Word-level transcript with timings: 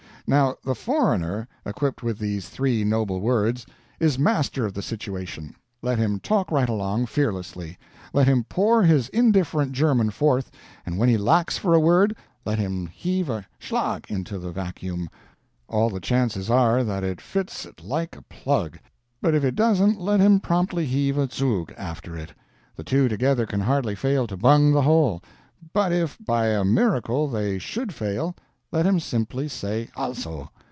Now, 0.27 0.55
the 0.63 0.75
foreigner, 0.75 1.45
equipped 1.65 2.03
with 2.03 2.17
these 2.17 2.47
three 2.47 2.85
noble 2.85 3.19
words, 3.19 3.65
is 3.99 4.17
master 4.17 4.65
of 4.65 4.73
the 4.73 4.81
situation. 4.81 5.55
Let 5.81 5.97
him 5.97 6.21
talk 6.21 6.49
right 6.51 6.69
along, 6.69 7.07
fearlessly; 7.07 7.77
let 8.13 8.27
him 8.29 8.45
pour 8.45 8.81
his 8.83 9.09
indifferent 9.09 9.73
German 9.73 10.09
forth, 10.09 10.49
and 10.85 10.97
when 10.97 11.09
he 11.09 11.17
lacks 11.17 11.57
for 11.57 11.73
a 11.73 11.81
word, 11.81 12.15
let 12.45 12.59
him 12.59 12.87
heave 12.87 13.27
a 13.29 13.45
SCHLAG 13.59 14.05
into 14.07 14.39
the 14.39 14.51
vacuum; 14.53 15.09
all 15.67 15.89
the 15.89 15.99
chances 15.99 16.49
are 16.49 16.81
that 16.81 17.03
it 17.03 17.19
fits 17.19 17.65
it 17.65 17.83
like 17.83 18.15
a 18.15 18.21
plug, 18.21 18.79
but 19.21 19.35
if 19.35 19.43
it 19.43 19.55
doesn't 19.55 19.99
let 19.99 20.21
him 20.21 20.39
promptly 20.39 20.85
heave 20.85 21.17
a 21.17 21.27
ZUG 21.27 21.73
after 21.77 22.15
it; 22.15 22.31
the 22.77 22.85
two 22.85 23.09
together 23.09 23.45
can 23.45 23.59
hardly 23.59 23.95
fail 23.95 24.27
to 24.27 24.37
bung 24.37 24.71
the 24.71 24.83
hole; 24.83 25.21
but 25.73 25.91
if, 25.91 26.17
by 26.25 26.47
a 26.47 26.63
miracle, 26.63 27.27
they 27.27 27.59
SHOULD 27.59 27.93
fail, 27.93 28.35
let 28.73 28.85
him 28.85 28.97
simply 29.01 29.49
say 29.49 29.89
ALSO! 29.97 30.49